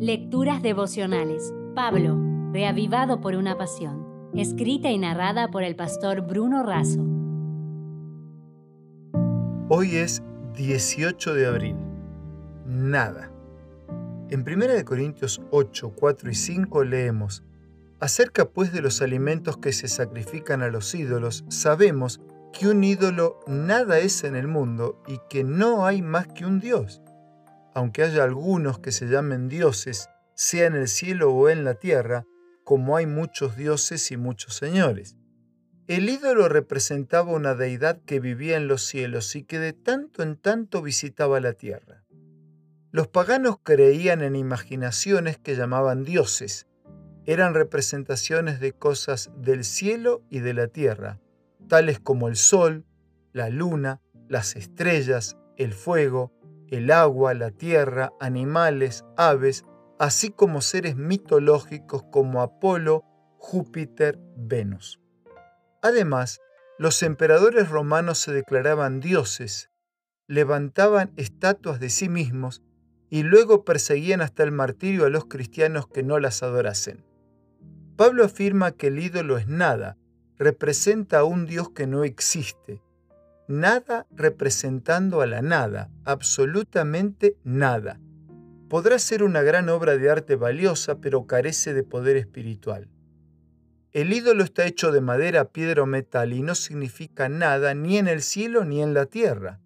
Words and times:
Lecturas 0.00 0.62
devocionales. 0.62 1.52
Pablo, 1.74 2.16
reavivado 2.52 3.20
por 3.20 3.34
una 3.34 3.58
pasión. 3.58 4.30
Escrita 4.32 4.92
y 4.92 4.98
narrada 4.98 5.50
por 5.50 5.64
el 5.64 5.74
pastor 5.74 6.20
Bruno 6.20 6.62
Razo. 6.62 7.04
Hoy 9.68 9.96
es 9.96 10.22
18 10.54 11.34
de 11.34 11.46
abril. 11.48 11.76
Nada. 12.64 13.32
En 14.30 14.42
1 14.42 14.84
Corintios 14.84 15.42
8, 15.50 15.92
4 15.96 16.30
y 16.30 16.34
5 16.36 16.84
leemos, 16.84 17.42
Acerca 17.98 18.48
pues 18.48 18.72
de 18.72 18.82
los 18.82 19.02
alimentos 19.02 19.56
que 19.56 19.72
se 19.72 19.88
sacrifican 19.88 20.62
a 20.62 20.68
los 20.68 20.94
ídolos, 20.94 21.44
sabemos 21.48 22.20
que 22.52 22.68
un 22.68 22.84
ídolo 22.84 23.40
nada 23.48 23.98
es 23.98 24.22
en 24.22 24.36
el 24.36 24.46
mundo 24.46 25.02
y 25.08 25.18
que 25.28 25.42
no 25.42 25.84
hay 25.84 26.02
más 26.02 26.28
que 26.28 26.46
un 26.46 26.60
Dios 26.60 27.02
aunque 27.78 28.02
haya 28.02 28.24
algunos 28.24 28.80
que 28.80 28.90
se 28.90 29.06
llamen 29.06 29.48
dioses, 29.48 30.10
sea 30.34 30.66
en 30.66 30.74
el 30.74 30.88
cielo 30.88 31.32
o 31.32 31.48
en 31.48 31.62
la 31.62 31.74
tierra, 31.74 32.26
como 32.64 32.96
hay 32.96 33.06
muchos 33.06 33.56
dioses 33.56 34.10
y 34.10 34.16
muchos 34.16 34.56
señores. 34.56 35.16
El 35.86 36.08
ídolo 36.08 36.48
representaba 36.48 37.30
una 37.30 37.54
deidad 37.54 38.00
que 38.04 38.18
vivía 38.18 38.56
en 38.56 38.66
los 38.66 38.82
cielos 38.82 39.36
y 39.36 39.44
que 39.44 39.60
de 39.60 39.74
tanto 39.74 40.24
en 40.24 40.34
tanto 40.34 40.82
visitaba 40.82 41.38
la 41.38 41.52
tierra. 41.52 42.02
Los 42.90 43.06
paganos 43.06 43.58
creían 43.62 44.22
en 44.22 44.34
imaginaciones 44.34 45.38
que 45.38 45.54
llamaban 45.54 46.02
dioses. 46.02 46.66
Eran 47.26 47.54
representaciones 47.54 48.58
de 48.58 48.72
cosas 48.72 49.30
del 49.36 49.62
cielo 49.62 50.24
y 50.30 50.40
de 50.40 50.52
la 50.52 50.66
tierra, 50.66 51.20
tales 51.68 52.00
como 52.00 52.26
el 52.26 52.34
sol, 52.34 52.84
la 53.32 53.50
luna, 53.50 54.00
las 54.28 54.56
estrellas, 54.56 55.36
el 55.56 55.72
fuego, 55.72 56.32
el 56.70 56.90
agua, 56.90 57.34
la 57.34 57.50
tierra, 57.50 58.12
animales, 58.20 59.04
aves, 59.16 59.64
así 59.98 60.30
como 60.30 60.60
seres 60.60 60.96
mitológicos 60.96 62.02
como 62.10 62.42
Apolo, 62.42 63.04
Júpiter, 63.38 64.18
Venus. 64.36 65.00
Además, 65.82 66.40
los 66.78 67.02
emperadores 67.02 67.68
romanos 67.68 68.18
se 68.18 68.32
declaraban 68.32 69.00
dioses, 69.00 69.70
levantaban 70.26 71.12
estatuas 71.16 71.80
de 71.80 71.90
sí 71.90 72.08
mismos 72.08 72.62
y 73.10 73.22
luego 73.22 73.64
perseguían 73.64 74.20
hasta 74.20 74.42
el 74.42 74.52
martirio 74.52 75.06
a 75.06 75.10
los 75.10 75.24
cristianos 75.24 75.88
que 75.88 76.02
no 76.02 76.18
las 76.18 76.42
adorasen. 76.42 77.04
Pablo 77.96 78.24
afirma 78.24 78.72
que 78.72 78.88
el 78.88 78.98
ídolo 78.98 79.38
es 79.38 79.48
nada, 79.48 79.96
representa 80.36 81.20
a 81.20 81.24
un 81.24 81.46
Dios 81.46 81.70
que 81.70 81.86
no 81.86 82.04
existe, 82.04 82.82
nada 83.48 84.06
representando 84.10 85.20
a 85.20 85.26
la 85.26 85.42
nada, 85.42 85.90
absolutamente 86.04 87.36
nada. 87.44 87.98
Podrá 88.68 88.98
ser 88.98 89.22
una 89.22 89.42
gran 89.42 89.68
obra 89.70 89.96
de 89.96 90.10
arte 90.10 90.36
valiosa, 90.36 91.00
pero 91.00 91.26
carece 91.26 91.72
de 91.74 91.82
poder 91.82 92.16
espiritual. 92.16 92.88
El 93.92 94.12
ídolo 94.12 94.44
está 94.44 94.66
hecho 94.66 94.92
de 94.92 95.00
madera, 95.00 95.46
piedra 95.46 95.82
o 95.82 95.86
metal 95.86 96.34
y 96.34 96.42
no 96.42 96.54
significa 96.54 97.30
nada 97.30 97.72
ni 97.72 97.96
en 97.96 98.06
el 98.06 98.20
cielo 98.20 98.64
ni 98.64 98.82
en 98.82 98.92
la 98.92 99.06
tierra. 99.06 99.60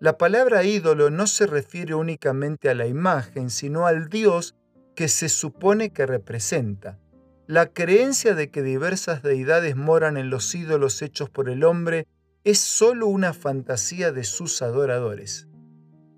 La 0.00 0.16
palabra 0.16 0.64
ídolo 0.64 1.10
no 1.10 1.26
se 1.26 1.46
refiere 1.46 1.94
únicamente 1.94 2.70
a 2.70 2.74
la 2.74 2.86
imagen, 2.86 3.50
sino 3.50 3.86
al 3.86 4.08
Dios 4.08 4.56
que 4.96 5.08
se 5.08 5.28
supone 5.28 5.92
que 5.92 6.06
representa. 6.06 6.98
La 7.46 7.66
creencia 7.66 8.34
de 8.34 8.50
que 8.50 8.62
diversas 8.62 9.22
deidades 9.22 9.76
moran 9.76 10.16
en 10.16 10.30
los 10.30 10.54
ídolos 10.54 11.02
hechos 11.02 11.28
por 11.28 11.50
el 11.50 11.62
hombre 11.64 12.06
es 12.44 12.58
sólo 12.58 13.06
una 13.06 13.32
fantasía 13.32 14.10
de 14.10 14.24
sus 14.24 14.62
adoradores. 14.62 15.48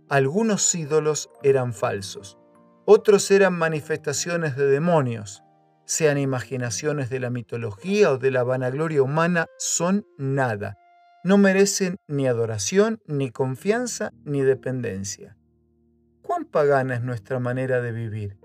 Algunos 0.09 0.75
ídolos 0.75 1.31
eran 1.43 1.75
falsos, 1.75 2.39
otros 2.87 3.31
eran 3.31 3.55
manifestaciones 3.55 4.57
de 4.57 4.67
demonios, 4.67 5.43
sean 5.87 6.17
imaginaciones 6.17 7.11
de 7.11 7.21
la 7.21 7.29
mitología 7.29 8.11
o 8.11 8.19
de 8.19 8.31
la 8.31 8.43
vanagloria 8.43 9.03
humana, 9.03 9.47
son 9.59 10.07
nada. 10.17 10.79
No 11.25 11.37
merecen 11.37 11.97
ni 12.07 12.27
adoración, 12.27 13.01
ni 13.07 13.31
confianza, 13.31 14.13
ni 14.25 14.41
dependencia. 14.41 15.37
¿Cuán 16.23 16.47
pagana 16.47 16.95
es 16.95 17.03
nuestra 17.03 17.39
manera 17.39 17.83
de 17.83 17.93
vivir? 17.93 18.39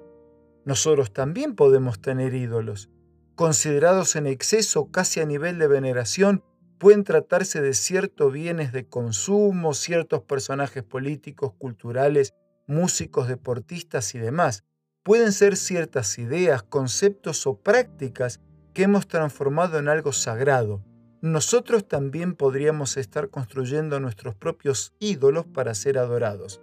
Nosotros 0.66 1.14
también 1.14 1.56
podemos 1.56 2.02
tener 2.02 2.34
ídolos, 2.34 2.90
considerados 3.36 4.18
en 4.18 4.28
exceso 4.28 4.92
casi 4.92 5.22
a 5.22 5.26
nivel 5.26 5.60
de 5.60 5.68
veneración 5.68 6.44
Pueden 6.80 7.04
tratarse 7.04 7.62
de 7.62 7.74
ciertos 7.74 8.32
bienes 8.32 8.72
de 8.72 8.88
consumo, 8.88 9.74
ciertos 9.74 10.22
personajes 10.22 10.82
políticos, 10.82 11.52
culturales, 11.58 12.34
músicos, 12.68 13.28
deportistas 13.28 14.16
y 14.16 14.20
demás. 14.20 14.64
Pueden 15.04 15.34
ser 15.34 15.58
ciertas 15.58 16.18
ideas, 16.18 16.64
conceptos 16.64 17.46
o 17.48 17.58
prácticas 17.58 18.40
que 18.74 18.84
hemos 18.84 19.10
transformado 19.10 19.78
en 19.78 19.90
algo 19.90 20.14
sagrado. 20.14 20.82
Nosotros 21.22 21.86
también 21.86 22.34
podríamos 22.34 22.96
estar 22.96 23.30
construyendo 23.30 24.00
nuestros 24.00 24.36
propios 24.36 24.94
ídolos 25.00 25.46
para 25.46 25.74
ser 25.74 25.98
adorados. 25.98 26.62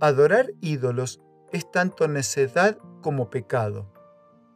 Adorar 0.00 0.52
ídolos 0.62 1.20
es 1.52 1.70
tanto 1.70 2.08
necedad 2.08 2.78
como 3.02 3.28
pecado. 3.28 3.92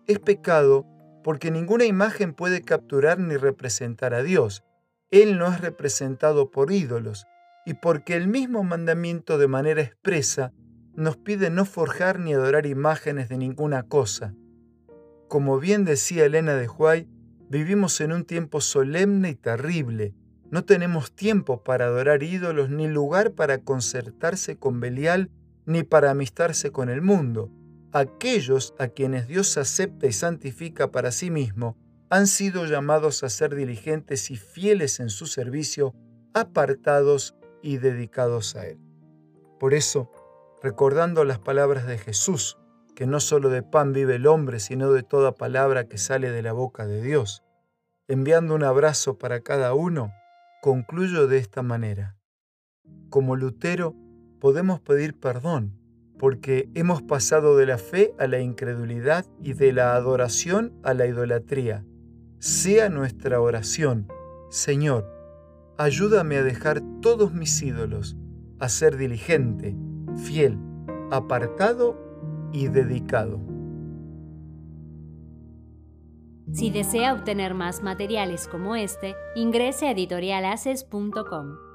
Es 0.07 0.19
pecado 0.19 0.87
porque 1.23 1.51
ninguna 1.51 1.85
imagen 1.85 2.33
puede 2.33 2.63
capturar 2.63 3.19
ni 3.19 3.37
representar 3.37 4.15
a 4.15 4.23
Dios. 4.23 4.65
Él 5.11 5.39
no 5.39 5.49
es 5.49 5.61
representado 5.61 6.51
por 6.51 6.71
ídolos, 6.71 7.27
y 7.65 7.75
porque 7.75 8.15
el 8.15 8.29
mismo 8.29 8.63
mandamiento 8.65 9.39
de 9.39 9.49
manera 9.49 9.83
expresa 9.83 10.53
nos 10.95 11.17
pide 11.17 11.51
no 11.51 11.65
forjar 11.65 12.19
ni 12.19 12.35
adorar 12.35 12.67
imágenes 12.67 13.29
de 13.29 13.39
ninguna 13.39 13.85
cosa. 13.85 14.35
Como 15.29 15.59
bien 15.59 15.85
decía 15.85 16.25
Elena 16.25 16.57
de 16.57 16.69
Huay, 16.69 17.07
vivimos 17.49 18.01
en 18.01 18.13
un 18.13 18.25
tiempo 18.25 18.61
solemne 18.61 19.31
y 19.31 19.35
terrible. 19.35 20.15
No 20.51 20.65
tenemos 20.65 21.15
tiempo 21.15 21.63
para 21.63 21.87
adorar 21.87 22.23
ídolos, 22.23 22.71
ni 22.71 22.89
lugar 22.89 23.33
para 23.33 23.59
concertarse 23.59 24.57
con 24.57 24.81
Belial, 24.81 25.31
ni 25.67 25.83
para 25.83 26.11
amistarse 26.11 26.73
con 26.73 26.89
el 26.89 27.03
mundo. 27.03 27.51
Aquellos 27.93 28.75
a 28.79 28.89
quienes 28.89 29.29
Dios 29.29 29.57
acepta 29.57 30.07
y 30.07 30.13
santifica 30.13 30.91
para 30.91 31.13
sí 31.13 31.31
mismo, 31.31 31.77
han 32.11 32.27
sido 32.27 32.65
llamados 32.65 33.23
a 33.23 33.29
ser 33.29 33.55
diligentes 33.55 34.31
y 34.31 34.37
fieles 34.37 35.01
en 35.01 35.11
su 35.11 35.27
servicio, 35.27 35.95
apartados 36.33 37.35
y 37.63 37.79
dedicados 37.79 38.57
a 38.57 38.67
Él. 38.67 38.79
Por 39.61 39.75
eso, 39.75 40.11
recordando 40.63 41.25
las 41.25 41.39
palabras 41.39 41.87
de 41.87 41.99
Jesús, 41.99 42.59
que 42.95 43.07
no 43.07 43.21
solo 43.21 43.51
de 43.51 43.63
pan 43.63 43.93
vive 43.93 44.17
el 44.17 44.27
hombre, 44.27 44.59
sino 44.59 44.93
de 44.93 45.03
toda 45.03 45.35
palabra 45.35 45.87
que 45.87 45.99
sale 45.99 46.31
de 46.31 46.43
la 46.43 46.53
boca 46.53 46.87
de 46.87 47.03
Dios, 47.03 47.43
enviando 48.09 48.55
un 48.55 48.65
abrazo 48.65 49.19
para 49.19 49.41
cada 49.41 49.75
uno, 49.75 50.13
concluyo 50.63 51.27
de 51.27 51.39
esta 51.39 51.63
manera. 51.63 52.17
Como 53.11 53.37
Lutero, 53.37 53.95
podemos 54.41 54.81
pedir 54.81 55.19
perdón 55.19 55.75
porque 56.19 56.69
hemos 56.75 57.01
pasado 57.03 57.57
de 57.57 57.67
la 57.67 57.79
fe 57.79 58.13
a 58.19 58.27
la 58.27 58.41
incredulidad 58.41 59.25
y 59.41 59.53
de 59.53 59.73
la 59.73 59.95
adoración 59.95 60.73
a 60.83 60.93
la 60.93 61.07
idolatría 61.07 61.85
sea 62.39 62.89
nuestra 62.89 63.41
oración, 63.41 64.09
Señor, 64.51 65.07
ayúdame 65.77 66.37
a 66.37 66.43
dejar 66.43 66.81
todos 67.01 67.33
mis 67.33 67.61
ídolos, 67.63 68.17
a 68.59 68.69
ser 68.69 68.97
diligente, 68.97 69.77
fiel, 70.25 70.59
apartado 71.11 71.97
y 72.53 72.69
dedicado. 72.69 73.41
Si 76.53 76.71
desea 76.71 77.13
obtener 77.13 77.55
más 77.55 77.83
materiales 77.83 78.49
como 78.49 78.75
este, 78.75 79.15
ingrese 79.37 79.87
a 79.87 79.91
editorialaces.com. 79.91 81.68